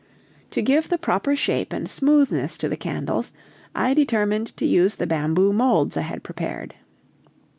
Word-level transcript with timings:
To 0.49 0.63
give 0.63 0.89
the 0.89 0.97
proper 0.97 1.35
shape 1.35 1.71
and 1.73 1.87
smoothness 1.87 2.57
to 2.57 2.67
the 2.67 2.75
candles, 2.75 3.31
I 3.75 3.93
determined 3.93 4.57
to 4.57 4.65
use 4.65 4.95
the 4.95 5.05
bamboo 5.05 5.53
molds 5.53 5.95
I 5.95 6.01
had 6.01 6.23
prepared. 6.23 6.73